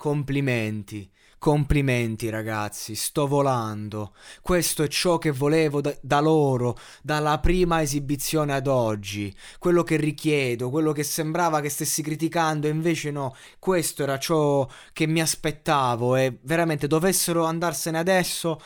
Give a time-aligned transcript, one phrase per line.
[0.00, 4.14] Complimenti, complimenti ragazzi, sto volando.
[4.42, 9.34] Questo è ciò che volevo da, da, loro, dalla prima esibizione ad oggi.
[9.58, 15.08] Quello che richiedo, quello che sembrava che stessi criticando, invece no, questo era ciò che
[15.08, 18.60] mi aspettavo e veramente dovessero andarsene adesso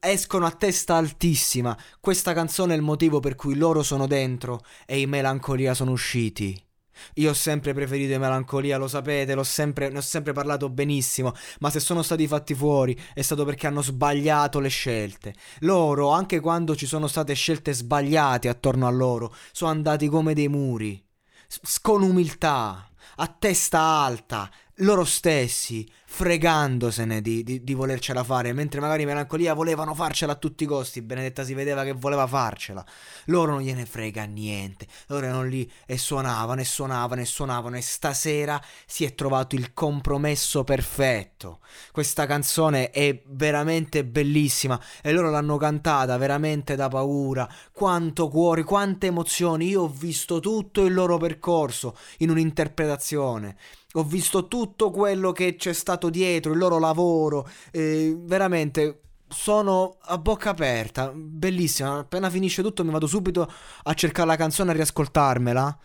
[0.00, 1.78] escono a testa altissima.
[2.00, 6.67] Questa canzone è il motivo per cui loro sono dentro e i melancolia sono usciti.
[7.14, 11.70] Io ho sempre preferito i Melancolia, lo sapete, sempre, ne ho sempre parlato benissimo, ma
[11.70, 15.34] se sono stati fatti fuori è stato perché hanno sbagliato le scelte.
[15.60, 20.48] Loro, anche quando ci sono state scelte sbagliate attorno a loro, sono andati come dei
[20.48, 21.02] muri,
[21.46, 24.50] s- con umiltà, a testa alta,
[24.82, 30.64] loro stessi, fregandosene di, di, di, volercela fare, mentre magari Melancolia volevano farcela a tutti
[30.64, 32.84] i costi, Benedetta si vedeva che voleva farcela,
[33.26, 37.82] loro non gliene frega niente, loro erano lì e suonavano e suonavano e suonavano e
[37.82, 41.60] stasera si è trovato il compromesso perfetto.
[41.92, 49.08] Questa canzone è veramente bellissima e loro l'hanno cantata veramente da paura, quanto cuore, quante
[49.08, 53.56] emozioni, io ho visto tutto il loro percorso in un'interpretazione.
[53.92, 60.18] Ho visto tutto quello che c'è stato dietro, il loro lavoro, eh, veramente sono a
[60.18, 61.98] bocca aperta, bellissima.
[61.98, 63.50] Appena finisce tutto mi vado subito
[63.82, 65.78] a cercare la canzone a riascoltarmela.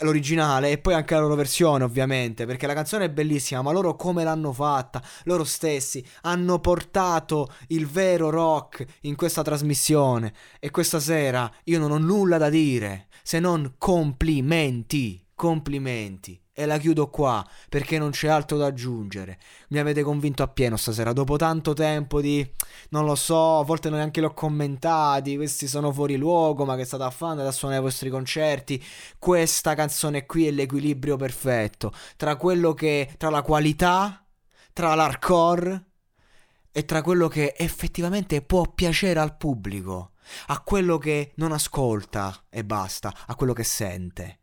[0.00, 3.96] L'originale e poi anche la loro versione, ovviamente, perché la canzone è bellissima, ma loro
[3.96, 5.02] come l'hanno fatta?
[5.24, 10.32] Loro stessi hanno portato il vero rock in questa trasmissione.
[10.60, 15.27] E questa sera io non ho nulla da dire se non complimenti.
[15.38, 19.38] Complimenti e la chiudo qua perché non c'è altro da aggiungere.
[19.68, 21.12] Mi avete convinto appieno stasera.
[21.12, 22.44] Dopo tanto tempo di
[22.88, 25.36] non lo so, a volte neanche l'ho commentati.
[25.36, 27.34] Questi sono fuori luogo, ma che state a fare?
[27.34, 28.84] Andate suonare i vostri concerti.
[29.16, 33.14] Questa canzone qui è l'equilibrio perfetto tra quello che.
[33.16, 34.26] tra la qualità,
[34.72, 35.84] tra l'hardcore
[36.72, 40.14] e tra quello che effettivamente può piacere al pubblico.
[40.48, 44.40] A quello che non ascolta e basta, a quello che sente.